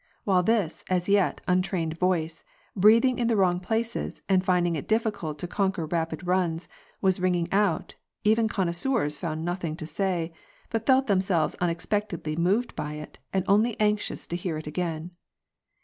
While 0.23 0.41
this, 0.41 0.83
as 0.89 1.07
yet, 1.07 1.41
untrained 1.47 1.99
voice, 1.99 2.43
breathing 2.75 3.19
in 3.19 3.27
the 3.27 3.35
wrong 3.35 3.59
places, 3.59 4.23
and 4.27 4.43
finding 4.43 4.75
it 4.75 4.87
difficult 4.87 5.37
to 5.37 5.47
con 5.47 5.71
quer 5.71 5.85
rapid 5.85 6.25
runs, 6.25 6.67
was 7.01 7.19
ringing 7.19 7.47
out, 7.53 7.93
even 8.23 8.47
connoisseurs 8.47 9.19
found 9.19 9.45
noth 9.45 9.63
ing 9.63 9.75
to 9.75 9.85
say, 9.85 10.33
but 10.71 10.87
felt 10.87 11.05
themselves 11.05 11.55
unexpectedly 11.61 12.35
moved 12.35 12.75
by 12.75 12.93
it, 12.93 13.19
and 13.31 13.45
only 13.47 13.79
anxious 13.79 14.25
to 14.25 14.35
hear 14.35 14.57
it 14.57 14.65
again. 14.65 15.11